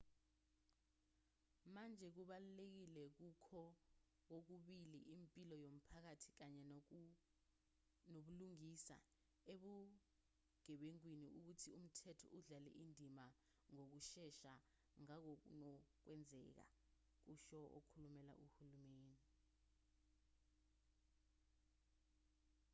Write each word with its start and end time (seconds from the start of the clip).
manje 1.73 2.07
kubalulekile 2.15 3.03
kukho 3.17 3.63
kokubili 4.27 4.99
impilo 5.15 5.55
yomphakathi 5.63 6.29
kanye 6.39 6.63
nobulungisa 8.11 8.97
ebugebengwini 9.53 11.27
ukuthi 11.37 11.69
umthetho 11.79 12.25
udlale 12.37 12.71
indima 12.83 13.25
ngokushesha 13.73 14.53
ngangokunokwenzeka 15.01 16.65
kusho 17.23 17.59
okhulumela 17.77 18.33
uhulumeni 18.45 19.15